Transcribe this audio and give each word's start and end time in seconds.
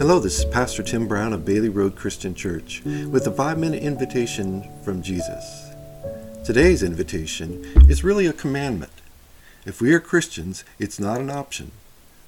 Hello, 0.00 0.18
this 0.18 0.38
is 0.38 0.46
Pastor 0.46 0.82
Tim 0.82 1.06
Brown 1.06 1.34
of 1.34 1.44
Bailey 1.44 1.68
Road 1.68 1.94
Christian 1.94 2.34
Church 2.34 2.80
with 2.86 3.26
a 3.26 3.30
five 3.30 3.58
minute 3.58 3.82
invitation 3.82 4.66
from 4.82 5.02
Jesus. 5.02 5.74
Today's 6.42 6.82
invitation 6.82 7.62
is 7.86 8.02
really 8.02 8.24
a 8.26 8.32
commandment. 8.32 8.94
If 9.66 9.82
we 9.82 9.92
are 9.92 10.00
Christians, 10.00 10.64
it's 10.78 10.98
not 10.98 11.20
an 11.20 11.28
option, 11.28 11.72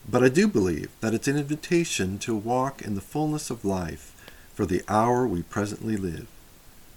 but 0.07 0.23
I 0.23 0.29
do 0.29 0.47
believe 0.47 0.91
that 1.01 1.15
it's 1.15 1.29
an 1.29 1.39
invitation 1.39 2.19
to 2.19 2.37
walk 2.37 2.83
in 2.83 2.95
the 2.95 3.01
fullness 3.01 3.49
of 3.49 3.65
life 3.65 4.13
for 4.53 4.67
the 4.67 4.83
hour 4.87 5.27
we 5.27 5.43
presently 5.43 5.97
live. 5.97 6.27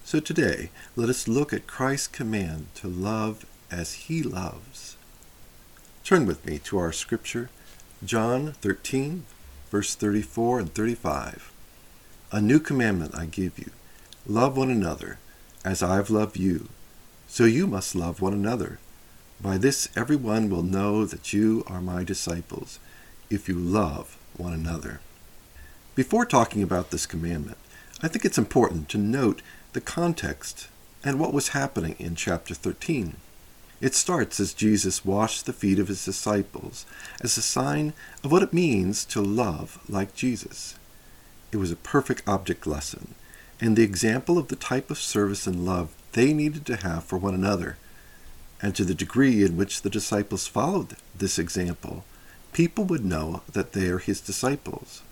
So 0.03 0.19
today, 0.19 0.71
let 0.97 1.07
us 1.07 1.25
look 1.25 1.53
at 1.53 1.67
Christ's 1.67 2.09
command 2.09 2.67
to 2.75 2.89
love 2.89 3.45
as 3.71 3.93
he 3.93 4.21
loves. 4.21 4.97
Turn 6.03 6.25
with 6.25 6.45
me 6.45 6.59
to 6.65 6.77
our 6.79 6.91
scripture, 6.91 7.49
John 8.03 8.51
13, 8.59 9.23
verse 9.69 9.95
34 9.95 10.59
and 10.59 10.73
35. 10.73 11.51
A 12.31 12.41
new 12.41 12.59
commandment 12.59 13.15
I 13.15 13.25
give 13.25 13.57
you 13.57 13.71
love 14.27 14.57
one 14.57 14.71
another 14.71 15.19
as 15.63 15.83
I 15.83 15.95
have 15.95 16.09
loved 16.09 16.37
you. 16.37 16.69
So 17.27 17.45
you 17.45 17.67
must 17.67 17.95
love 17.95 18.21
one 18.21 18.33
another. 18.33 18.79
By 19.41 19.57
this 19.57 19.89
everyone 19.95 20.49
will 20.49 20.63
know 20.63 21.05
that 21.05 21.33
you 21.33 21.63
are 21.67 21.81
my 21.81 22.03
disciples, 22.03 22.79
if 23.29 23.49
you 23.49 23.55
love 23.55 24.17
one 24.37 24.53
another. 24.53 25.01
Before 25.95 26.25
talking 26.25 26.61
about 26.61 26.91
this 26.91 27.05
commandment, 27.05 27.57
I 28.01 28.07
think 28.07 28.25
it's 28.25 28.37
important 28.37 28.89
to 28.89 28.97
note 28.97 29.41
the 29.73 29.81
context 29.81 30.67
and 31.03 31.19
what 31.19 31.33
was 31.33 31.49
happening 31.49 31.95
in 31.99 32.15
chapter 32.15 32.53
13. 32.53 33.15
It 33.81 33.93
starts 33.93 34.39
as 34.39 34.53
Jesus 34.53 35.03
washed 35.03 35.45
the 35.45 35.53
feet 35.53 35.79
of 35.79 35.89
his 35.89 36.05
disciples 36.05 36.85
as 37.21 37.37
a 37.37 37.41
sign 37.41 37.93
of 38.23 38.31
what 38.31 38.43
it 38.43 38.53
means 38.53 39.03
to 39.05 39.21
love 39.21 39.79
like 39.89 40.15
Jesus. 40.15 40.79
It 41.51 41.57
was 41.57 41.71
a 41.71 41.77
perfect 41.77 42.27
object 42.27 42.65
lesson 42.65 43.15
and 43.59 43.75
the 43.75 43.83
example 43.83 44.37
of 44.37 44.47
the 44.47 44.55
type 44.55 44.89
of 44.91 44.97
service 44.97 45.47
and 45.47 45.65
love 45.65 45.93
they 46.13 46.33
needed 46.33 46.65
to 46.65 46.77
have 46.77 47.03
for 47.03 47.17
one 47.17 47.33
another. 47.33 47.77
And 48.61 48.73
to 48.75 48.85
the 48.85 48.93
degree 48.93 49.43
in 49.43 49.57
which 49.57 49.81
the 49.81 49.89
disciples 49.89 50.47
followed 50.47 50.95
this 51.13 51.37
example, 51.37 52.05
people 52.53 52.85
would 52.85 53.03
know 53.03 53.41
that 53.51 53.73
they 53.73 53.87
are 53.89 53.99
his 53.99 54.21
disciples. 54.21 55.03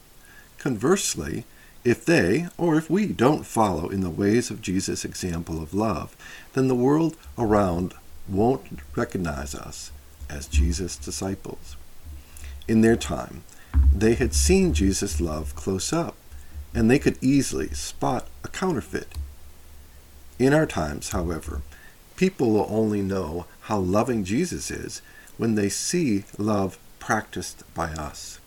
Conversely, 0.57 1.45
if 1.83 2.05
they, 2.05 2.47
or 2.57 2.77
if 2.77 2.89
we, 2.89 3.07
don't 3.07 3.45
follow 3.45 3.89
in 3.89 3.99
the 3.99 4.09
ways 4.09 4.49
of 4.49 4.61
Jesus' 4.61 5.03
example 5.03 5.61
of 5.61 5.73
love, 5.73 6.15
then 6.53 6.69
the 6.69 6.75
world 6.75 7.17
around 7.37 7.93
won't 8.27 8.79
recognize 8.95 9.53
us 9.55 9.91
as 10.29 10.47
Jesus' 10.47 10.97
disciples. 10.97 11.75
In 12.67 12.81
their 12.81 12.95
time, 12.95 13.43
they 13.93 14.15
had 14.15 14.33
seen 14.33 14.73
Jesus' 14.73 15.19
love 15.19 15.55
close 15.55 15.91
up, 15.91 16.15
and 16.73 16.89
they 16.89 16.99
could 16.99 17.21
easily 17.21 17.69
spot 17.69 18.27
a 18.43 18.47
counterfeit. 18.47 19.09
In 20.39 20.53
our 20.53 20.65
times, 20.65 21.09
however, 21.09 21.61
people 22.15 22.51
will 22.51 22.67
only 22.69 23.01
know 23.01 23.45
how 23.61 23.79
loving 23.79 24.23
Jesus 24.23 24.71
is 24.71 25.01
when 25.37 25.55
they 25.55 25.69
see 25.69 26.23
love 26.37 26.77
practiced 26.99 27.63
by 27.73 27.91
us. 27.91 28.39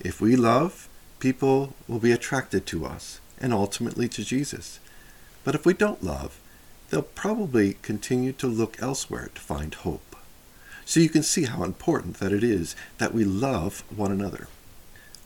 If 0.00 0.20
we 0.20 0.34
love, 0.34 0.88
people 1.20 1.74
will 1.86 1.98
be 1.98 2.12
attracted 2.12 2.66
to 2.66 2.86
us 2.86 3.20
and 3.40 3.52
ultimately 3.52 4.08
to 4.08 4.24
Jesus. 4.24 4.80
But 5.44 5.54
if 5.54 5.66
we 5.66 5.74
don't 5.74 6.02
love, 6.02 6.40
they'll 6.92 7.00
probably 7.02 7.78
continue 7.80 8.32
to 8.34 8.46
look 8.46 8.76
elsewhere 8.82 9.30
to 9.34 9.40
find 9.40 9.72
hope. 9.72 10.14
So 10.84 11.00
you 11.00 11.08
can 11.08 11.22
see 11.22 11.44
how 11.44 11.64
important 11.64 12.18
that 12.18 12.34
it 12.34 12.44
is 12.44 12.76
that 12.98 13.14
we 13.14 13.24
love 13.24 13.82
one 13.88 14.12
another. 14.12 14.46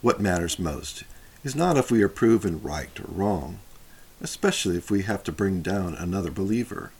What 0.01 0.21
matters 0.21 0.57
most 0.57 1.03
is 1.43 1.57
not 1.57 1.75
if 1.75 1.91
we 1.91 2.01
are 2.01 2.07
proven 2.07 2.61
right 2.61 2.97
or 2.97 3.11
wrong, 3.11 3.59
especially 4.21 4.77
if 4.77 4.89
we 4.89 5.01
have 5.01 5.23
to 5.23 5.31
bring 5.33 5.61
down 5.61 5.93
another 5.93 6.31
believer. 6.31 6.91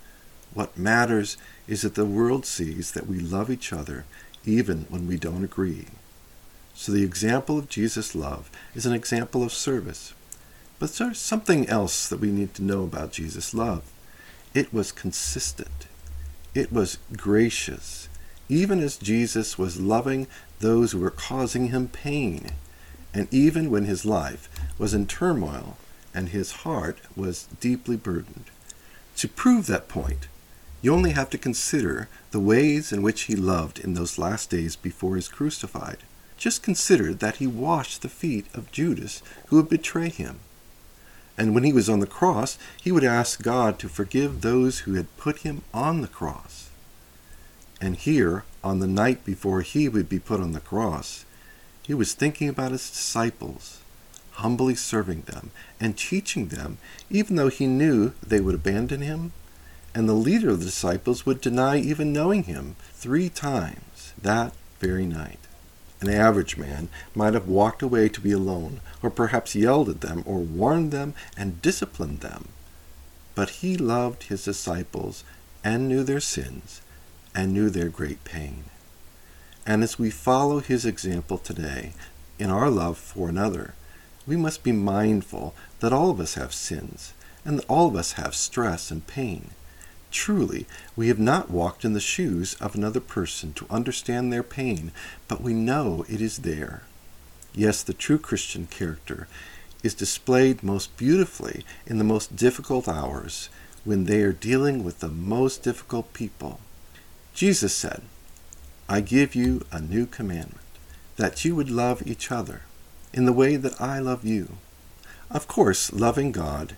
What 0.53 0.77
matters 0.77 1.37
is 1.65 1.83
that 1.83 1.95
the 1.95 2.03
world 2.03 2.45
sees 2.45 2.91
that 2.91 3.07
we 3.07 3.19
love 3.19 3.49
each 3.49 3.71
other 3.71 4.03
even 4.43 4.85
when 4.89 5.07
we 5.07 5.15
don't 5.15 5.45
agree. 5.45 5.85
So 6.73 6.91
the 6.91 7.05
example 7.05 7.57
of 7.57 7.69
Jesus' 7.69 8.13
love 8.13 8.51
is 8.75 8.85
an 8.85 8.93
example 8.93 9.43
of 9.43 9.53
service. 9.53 10.13
But 10.77 10.91
there's 10.91 11.19
something 11.19 11.69
else 11.69 12.09
that 12.09 12.19
we 12.19 12.31
need 12.31 12.53
to 12.55 12.63
know 12.63 12.83
about 12.83 13.13
Jesus' 13.13 13.53
love. 13.53 13.83
It 14.57 14.73
was 14.73 14.91
consistent. 14.91 15.85
It 16.55 16.71
was 16.71 16.97
gracious, 17.15 18.09
even 18.49 18.79
as 18.79 18.97
Jesus 18.97 19.59
was 19.59 19.79
loving 19.79 20.25
those 20.61 20.93
who 20.93 20.99
were 20.99 21.11
causing 21.11 21.67
him 21.67 21.89
pain, 21.89 22.53
and 23.13 23.31
even 23.31 23.69
when 23.69 23.85
his 23.85 24.03
life 24.03 24.49
was 24.79 24.95
in 24.95 25.05
turmoil 25.05 25.77
and 26.11 26.29
his 26.29 26.63
heart 26.63 26.97
was 27.15 27.47
deeply 27.59 27.97
burdened. 27.97 28.45
To 29.17 29.27
prove 29.27 29.67
that 29.67 29.87
point, 29.87 30.27
you 30.81 30.91
only 30.91 31.11
have 31.11 31.29
to 31.29 31.37
consider 31.37 32.09
the 32.31 32.39
ways 32.39 32.91
in 32.91 33.03
which 33.03 33.25
he 33.25 33.35
loved 33.35 33.77
in 33.77 33.93
those 33.93 34.17
last 34.17 34.49
days 34.49 34.75
before 34.75 35.11
he 35.11 35.17
was 35.17 35.27
crucified. 35.29 35.99
Just 36.35 36.63
consider 36.63 37.13
that 37.13 37.35
he 37.35 37.45
washed 37.45 38.01
the 38.01 38.09
feet 38.09 38.47
of 38.55 38.71
Judas, 38.71 39.21
who 39.49 39.57
would 39.57 39.69
betray 39.69 40.09
him. 40.09 40.39
And 41.37 41.53
when 41.53 41.63
he 41.63 41.71
was 41.71 41.87
on 41.87 41.99
the 41.99 42.07
cross, 42.07 42.57
he 42.81 42.91
would 42.91 43.03
ask 43.03 43.43
God 43.43 43.77
to 43.79 43.89
forgive 43.89 44.41
those 44.41 44.79
who 44.79 44.95
had 44.95 45.15
put 45.17 45.39
him 45.39 45.61
on 45.73 46.01
the 46.01 46.07
cross. 46.07 46.69
And 47.79 47.95
here, 47.95 48.43
on 48.63 48.79
the 48.79 48.87
night 48.87 49.23
before 49.23 49.61
he 49.61 49.87
would 49.87 50.09
be 50.09 50.19
put 50.19 50.39
on 50.39 50.53
the 50.53 50.59
cross, 50.59 51.25
he 51.83 51.93
was 51.93 52.13
thinking 52.13 52.49
about 52.49 52.71
his 52.71 52.89
disciples, 52.89 53.79
humbly 54.31 54.75
serving 54.75 55.21
them 55.21 55.51
and 55.79 55.95
teaching 55.97 56.47
them, 56.47 56.79
even 57.09 57.35
though 57.35 57.49
he 57.49 57.67
knew 57.67 58.13
they 58.25 58.41
would 58.41 58.55
abandon 58.55 59.01
him, 59.01 59.31
and 59.93 60.09
the 60.09 60.13
leader 60.13 60.49
of 60.49 60.59
the 60.59 60.65
disciples 60.65 61.25
would 61.25 61.39
deny 61.39 61.77
even 61.77 62.11
knowing 62.11 62.43
him 62.43 62.75
three 62.93 63.29
times 63.29 64.13
that 64.21 64.53
very 64.79 65.05
night. 65.05 65.46
An 65.99 66.09
average 66.09 66.57
man 66.57 66.89
might 67.15 67.33
have 67.33 67.47
walked 67.47 67.81
away 67.81 68.07
to 68.09 68.21
be 68.21 68.31
alone, 68.31 68.81
or 69.01 69.09
perhaps 69.09 69.55
yelled 69.55 69.89
at 69.89 70.01
them, 70.01 70.23
or 70.25 70.39
warned 70.39 70.91
them 70.91 71.15
and 71.35 71.61
disciplined 71.61 72.19
them. 72.19 72.49
But 73.33 73.49
he 73.61 73.77
loved 73.77 74.23
his 74.23 74.45
disciples 74.45 75.23
and 75.63 75.87
knew 75.87 76.03
their 76.03 76.19
sins 76.19 76.81
and 77.33 77.53
knew 77.53 77.69
their 77.69 77.89
great 77.89 78.23
pain. 78.23 78.65
And 79.65 79.83
as 79.83 79.99
we 79.99 80.09
follow 80.09 80.59
his 80.59 80.85
example 80.85 81.37
today 81.37 81.93
in 82.39 82.49
our 82.49 82.69
love 82.69 82.97
for 82.97 83.27
another, 83.27 83.73
we 84.25 84.37
must 84.37 84.63
be 84.63 84.71
mindful 84.71 85.55
that 85.79 85.93
all 85.93 86.09
of 86.09 86.19
us 86.19 86.35
have 86.35 86.53
sins 86.53 87.13
and 87.43 87.59
that 87.59 87.65
all 87.67 87.87
of 87.87 87.95
us 87.95 88.13
have 88.13 88.35
stress 88.35 88.91
and 88.91 89.05
pain. 89.07 89.51
Truly, 90.19 90.65
we 90.95 91.09
have 91.09 91.19
not 91.19 91.51
walked 91.51 91.85
in 91.85 91.93
the 91.93 91.99
shoes 91.99 92.55
of 92.55 92.73
another 92.73 92.99
person 92.99 93.53
to 93.53 93.67
understand 93.69 94.33
their 94.33 94.41
pain, 94.41 94.91
but 95.27 95.41
we 95.41 95.53
know 95.53 96.05
it 96.09 96.21
is 96.21 96.39
there. 96.39 96.81
Yes, 97.53 97.83
the 97.83 97.93
true 97.93 98.17
Christian 98.17 98.65
character 98.65 99.27
is 99.83 99.93
displayed 99.93 100.63
most 100.63 100.97
beautifully 100.97 101.63
in 101.85 101.99
the 101.99 102.03
most 102.03 102.35
difficult 102.35 102.87
hours 102.87 103.49
when 103.85 104.05
they 104.05 104.21
are 104.23 104.33
dealing 104.33 104.83
with 104.83 104.99
the 104.99 105.07
most 105.07 105.61
difficult 105.61 106.11
people. 106.13 106.59
Jesus 107.35 107.73
said, 107.75 108.01
I 108.89 109.01
give 109.01 109.35
you 109.35 109.65
a 109.71 109.79
new 109.79 110.07
commandment, 110.07 110.65
that 111.17 111.45
you 111.45 111.55
would 111.55 111.69
love 111.69 112.05
each 112.07 112.31
other 112.31 112.63
in 113.13 113.25
the 113.25 113.31
way 113.41 113.55
that 113.55 113.79
I 113.79 113.99
love 113.99 114.25
you. 114.25 114.57
Of 115.29 115.47
course, 115.47 115.93
loving 115.93 116.31
God 116.31 116.73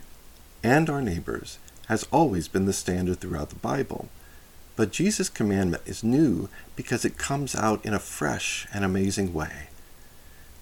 and 0.62 0.90
our 0.90 1.02
neighbors 1.02 1.58
has 1.90 2.08
always 2.12 2.48
been 2.48 2.66
the 2.66 2.72
standard 2.72 3.20
throughout 3.20 3.50
the 3.50 3.56
Bible. 3.56 4.08
But 4.76 4.92
Jesus' 4.92 5.28
commandment 5.28 5.84
is 5.86 6.04
new 6.04 6.48
because 6.76 7.04
it 7.04 7.18
comes 7.18 7.56
out 7.56 7.84
in 7.84 7.94
a 7.94 8.00
fresh 8.00 8.68
and 8.72 8.86
amazing 8.86 9.34
way. 9.34 9.68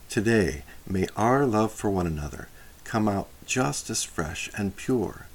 Today, 0.10 0.64
may 0.88 1.06
our 1.16 1.46
love 1.46 1.74
for 1.74 1.90
one 1.90 2.08
another 2.08 2.48
come 2.86 3.10
out 3.10 3.28
just 3.46 3.90
as 3.90 4.06
fresh 4.06 4.50
and 4.58 4.76
pure. 4.78 5.28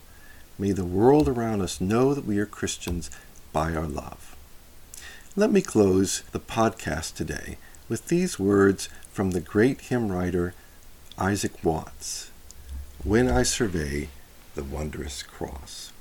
May 0.58 0.72
the 0.72 0.84
world 0.84 1.28
around 1.28 1.60
us 1.60 1.80
know 1.80 2.14
that 2.14 2.24
we 2.24 2.38
are 2.38 2.46
Christians 2.46 3.10
by 3.52 3.74
our 3.74 3.86
love. 3.86 4.34
Let 5.36 5.52
me 5.52 5.60
close 5.60 6.22
the 6.32 6.40
podcast 6.40 7.14
today 7.14 7.58
with 7.88 8.08
these 8.08 8.38
words 8.38 8.88
from 9.10 9.32
the 9.32 9.40
great 9.40 9.82
hymn 9.82 10.10
writer 10.10 10.54
Isaac 11.18 11.62
Watts 11.62 12.30
When 13.04 13.28
I 13.28 13.42
survey 13.42 14.08
the 14.54 14.64
wondrous 14.64 15.22
cross. 15.22 15.92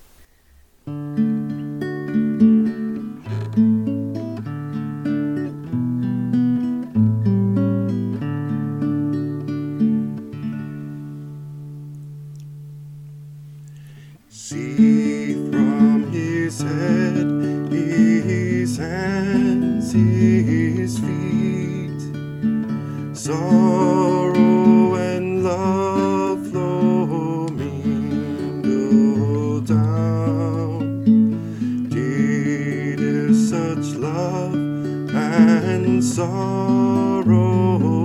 See 14.30 15.34
from 15.34 16.12
his 16.12 16.62
head, 16.62 17.72
his 17.72 18.78
hands, 18.78 19.94
his 19.94 21.00
feet, 21.00 22.02
sorrow 23.16 24.11
sorrow 36.22 38.01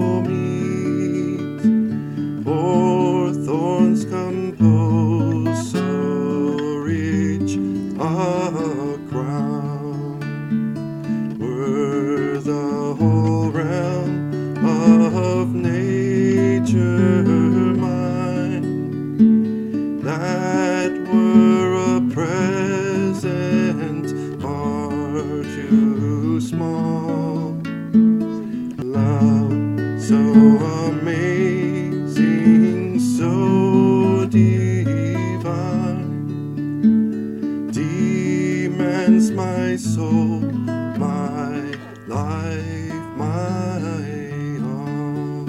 soul, 39.77 40.41
my 40.41 41.61
life, 42.07 42.95
my 43.17 43.79
all. 44.65 45.47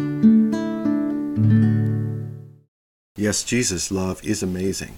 Yes, 3.15 3.43
Jesus' 3.43 3.91
love 3.91 4.23
is 4.23 4.43
amazing. 4.43 4.97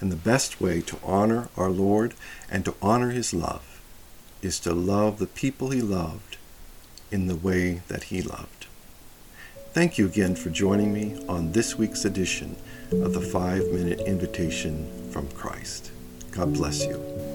And 0.00 0.10
the 0.10 0.16
best 0.16 0.60
way 0.60 0.80
to 0.82 0.98
honor 1.04 1.48
our 1.56 1.70
Lord 1.70 2.14
and 2.50 2.64
to 2.64 2.74
honor 2.80 3.10
his 3.10 3.34
love 3.34 3.80
is 4.42 4.58
to 4.60 4.72
love 4.72 5.18
the 5.18 5.26
people 5.26 5.70
he 5.70 5.82
loved 5.82 6.38
in 7.10 7.26
the 7.26 7.36
way 7.36 7.82
that 7.88 8.04
he 8.04 8.22
loved. 8.22 8.66
Thank 9.72 9.98
you 9.98 10.06
again 10.06 10.34
for 10.34 10.50
joining 10.50 10.92
me 10.92 11.24
on 11.28 11.52
this 11.52 11.76
week's 11.76 12.04
edition 12.04 12.56
of 12.92 13.12
the 13.12 13.20
Five 13.20 13.70
Minute 13.72 14.00
Invitation 14.00 15.10
from 15.10 15.28
Christ. 15.28 15.92
God 16.32 16.54
bless 16.54 16.84
you. 16.86 17.29